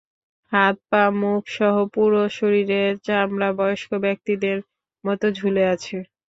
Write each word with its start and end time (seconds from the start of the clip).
হাত, 0.51 0.75
পা, 0.89 1.03
মুখসহ 1.19 1.75
পুরো 1.93 2.21
শরীরের 2.37 2.91
চামড়া 3.05 3.49
বয়স্ক 3.57 3.89
ব্যক্তিদের 4.05 4.57
মতো 5.03 5.25
ঝুলে 5.37 5.63
আছে। 5.73 5.97